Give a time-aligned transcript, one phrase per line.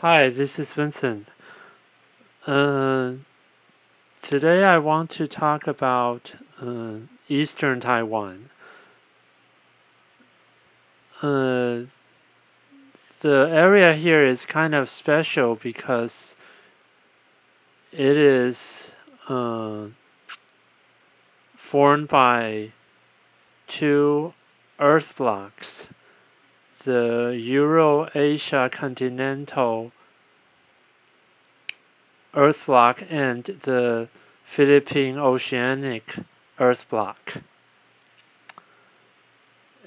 [0.00, 1.26] Hi, this is Vincent.
[2.46, 3.14] Uh,
[4.22, 8.50] today I want to talk about uh, Eastern Taiwan.
[11.20, 11.90] Uh,
[13.22, 16.36] the area here is kind of special because
[17.90, 18.92] it is
[19.28, 19.86] uh,
[21.56, 22.70] formed by
[23.66, 24.32] two
[24.78, 25.88] earth blocks
[26.88, 29.92] the Euro-Asia continental
[32.32, 34.08] earth block and the
[34.46, 36.16] Philippine oceanic
[36.58, 37.42] earth block.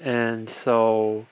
[0.00, 1.26] And so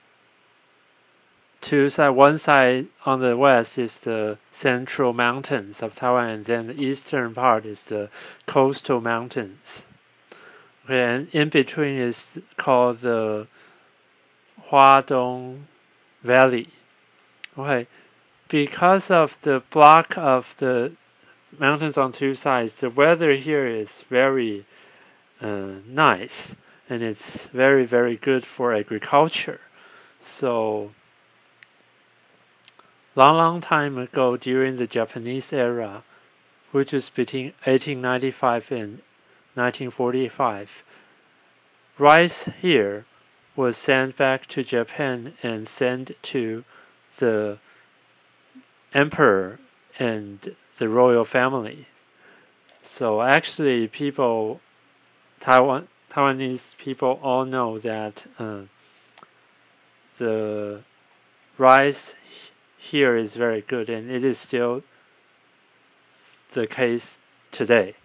[1.61, 6.67] two side one side on the west is the central mountains of Taiwan and then
[6.67, 8.09] the eastern part is the
[8.45, 9.83] coastal mountains.
[10.83, 12.27] Okay, and in between is
[12.57, 13.47] called the
[14.71, 15.63] Huadong
[16.23, 16.69] Valley.
[17.57, 17.87] Okay,
[18.47, 20.93] because of the block of the
[21.59, 24.65] mountains on two sides, the weather here is very
[25.41, 26.55] uh, nice
[26.89, 29.59] and it's very very good for agriculture.
[30.23, 30.91] So
[33.15, 36.03] long long time ago during the Japanese era,
[36.71, 39.01] which was between 1895 and
[39.55, 40.69] 1945,
[41.97, 43.05] rice here
[43.55, 46.63] was sent back to Japan and sent to
[47.17, 47.59] the
[48.93, 49.59] emperor
[49.99, 51.87] and the royal family.
[52.83, 54.61] So actually, people,
[55.39, 58.63] Taiwan Taiwanese people all know that uh,
[60.17, 60.81] the
[61.57, 62.13] rice
[62.77, 64.83] here is very good, and it is still
[66.53, 67.17] the case
[67.51, 67.95] today.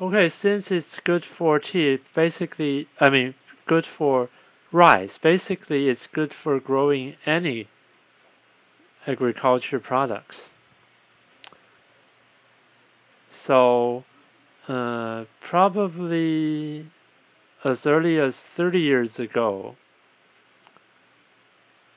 [0.00, 3.34] Okay, since it's good for tea, basically, I mean,
[3.66, 4.28] good for
[4.70, 5.18] rice.
[5.18, 7.68] Basically, it's good for growing any
[9.06, 10.50] agriculture products.
[13.30, 14.04] So,
[14.68, 16.86] uh, probably
[17.64, 19.76] as early as 30 years ago,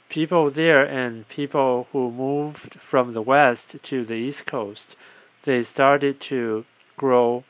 [0.09, 4.95] people there and people who moved from the west to the east coast,
[5.43, 6.65] they started to
[6.97, 7.43] grow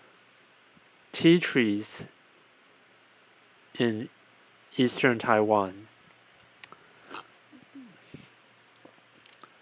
[1.13, 2.05] tea trees
[3.79, 4.09] in
[4.77, 5.87] eastern Taiwan.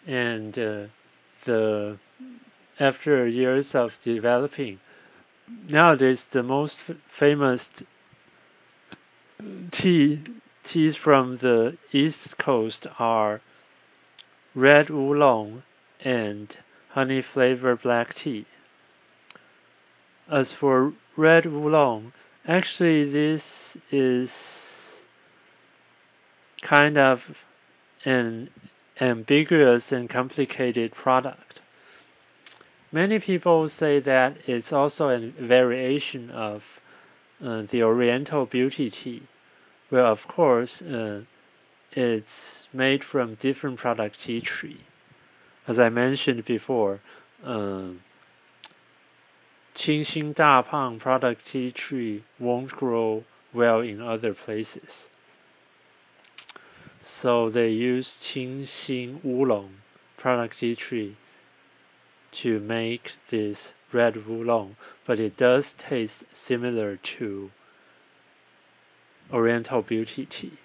[0.06, 0.86] And uh,
[1.46, 1.98] the
[2.80, 4.80] after years of developing,
[5.70, 7.70] nowadays the most famous
[9.72, 10.22] tea
[10.64, 13.42] teas from the east coast are
[14.56, 15.64] red oolong
[16.00, 16.58] and
[16.90, 18.46] honey flavored black tea.
[20.30, 22.14] As for red oolong,
[22.48, 25.02] Actually, this is
[26.62, 27.24] kind of
[28.04, 28.50] an
[29.00, 31.62] ambiguous and complicated product.
[32.92, 36.64] Many people say that it's also a variation of
[37.44, 39.24] uh, the Oriental Beauty Tea,
[39.90, 41.22] where of course uh,
[41.94, 44.82] it's made from different product tea tree.
[45.66, 47.00] As I mentioned before,
[47.44, 48.02] um,
[49.76, 50.36] Qingxin
[51.00, 53.24] product tea tree won't grow
[53.54, 55.10] well in other places.
[57.02, 59.82] So they use Qingxin Oolong
[60.18, 61.18] product tea tree
[62.32, 64.76] to make this red oolong,
[65.06, 67.52] but it does taste similar to
[69.32, 70.58] Oriental Beauty Tea.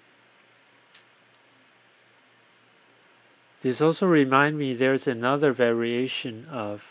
[3.61, 6.83] This also reminds me there's another variation of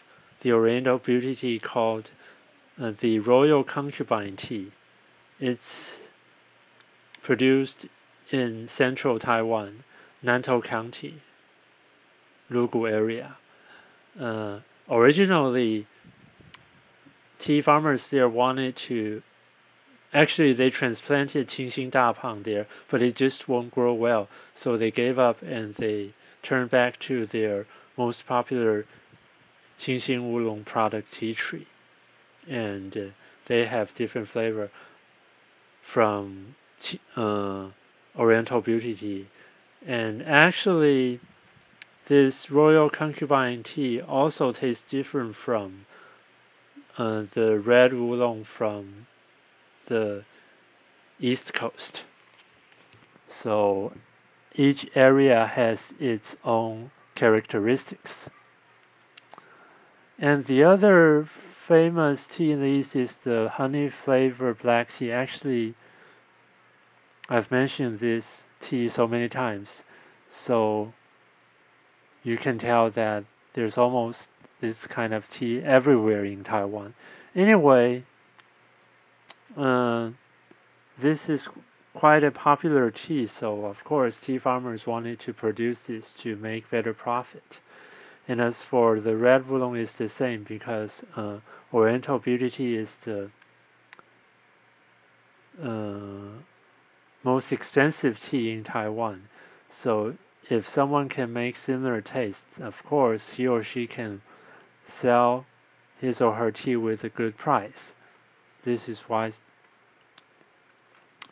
[0.43, 2.11] the Oriental Beauty Tea called
[2.81, 4.71] uh, the Royal Concubine Tea.
[5.41, 5.99] It's
[7.23, 7.87] produced
[8.31, 9.85] in central Taiwan,
[10.25, 11.21] Nantou County,
[12.51, 13.37] Lugu area.
[14.19, 14.61] Uh,
[14.91, 15.87] originally,
[17.39, 19.23] tea farmers there wanted to
[20.13, 24.29] actually they transplanted Qingxin Dapang there, but it just won't grow well.
[24.55, 28.87] So they gave up and they turned back to their most popular
[29.79, 31.67] Qingxin Wulong product tea tree,
[32.49, 33.07] and uh,
[33.47, 34.71] they have different flavor
[35.83, 36.55] from
[37.17, 37.69] uh,
[38.17, 39.27] Oriental Beauty Tea,
[39.87, 41.21] and actually,
[42.07, 45.87] this Royal Concubine tea also tastes different from
[46.97, 49.07] uh, the red oolong from
[49.87, 50.25] the
[51.21, 52.03] East Coast.
[53.29, 53.93] So
[54.55, 58.29] each area has its own characteristics.
[60.19, 61.29] And the other
[61.67, 65.13] famous tea in the East is the honey flavored black tea.
[65.13, 65.75] Actually,
[67.29, 69.83] I've mentioned this tea so many times.
[70.31, 70.93] So
[72.25, 73.25] you can tell that
[73.55, 74.29] there's almost
[74.61, 76.95] this kind of tea everywhere in Taiwan.
[77.37, 78.05] Anyway,
[79.57, 80.11] uh,
[80.99, 81.49] this is
[81.95, 86.71] quite a popular tea, so of course tea farmers wanted to produce this to make
[86.71, 87.61] better profit.
[88.29, 91.39] And as for the red oolong, is the same because uh,
[91.73, 93.31] Oriental Beauty is the
[95.63, 96.43] uh,
[97.25, 99.29] most expensive tea in Taiwan.
[99.71, 100.15] So
[100.51, 104.21] if someone can make similar tastes, of course he or she can
[104.87, 105.47] sell
[105.99, 107.95] his or her tea with a good price.
[108.63, 109.33] This is why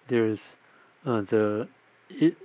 [0.08, 0.56] there's
[1.04, 1.68] uh, the
[2.08, 2.36] it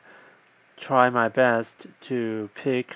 [0.78, 2.96] try my best to pick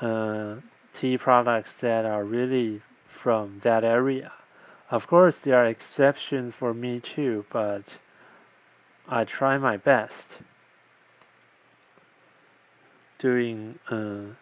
[0.00, 0.56] uh,
[0.92, 4.32] tea products that are really from that area.
[4.90, 7.96] Of course, there are exceptions for me too, but
[9.08, 10.38] I try my best
[13.18, 14.34] doing uh,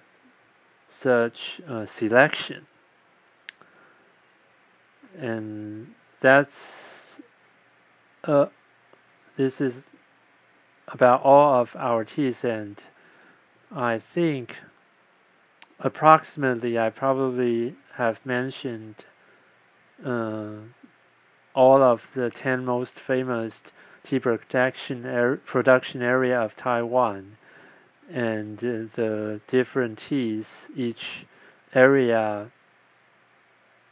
[0.88, 2.66] such selection.
[5.18, 7.18] And that's
[8.24, 8.46] uh,
[9.36, 9.82] this is
[10.88, 12.82] about all of our teas and
[13.70, 14.56] I think
[15.78, 19.04] approximately I probably have mentioned
[20.04, 23.62] all of the 10 most famous
[24.04, 27.36] tea production, er production area of Taiwan
[28.10, 31.26] and uh, the different teas each
[31.74, 32.50] area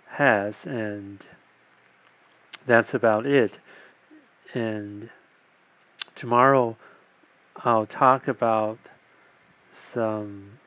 [0.07, 1.25] has and
[2.67, 3.59] that's about it.
[4.55, 5.11] And
[6.15, 6.77] tomorrow
[7.57, 8.79] I'll talk about
[9.73, 10.59] some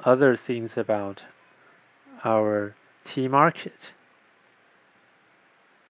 [0.00, 1.22] other things about
[2.24, 3.92] our tea market.